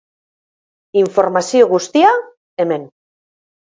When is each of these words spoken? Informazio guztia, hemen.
Informazio 1.03 1.71
guztia, 1.77 2.19
hemen. 2.67 2.93